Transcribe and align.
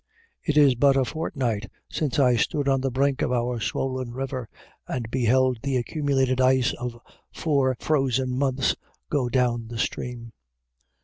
It 0.43 0.57
is 0.57 0.73
but 0.73 0.97
a 0.97 1.05
fortnight 1.05 1.69
since 1.87 2.17
I 2.17 2.35
stood 2.35 2.67
on 2.67 2.81
the 2.81 2.89
brink 2.89 3.21
of 3.21 3.31
our 3.31 3.59
swollen 3.59 4.13
river 4.13 4.49
and 4.87 5.07
beheld 5.11 5.59
the 5.61 5.77
accumulated 5.77 6.41
ice 6.41 6.73
of 6.73 6.97
four 7.31 7.77
frozen 7.79 8.31
months 8.35 8.75
go 9.11 9.29
down 9.29 9.67
the 9.67 9.77
stream. 9.77 10.33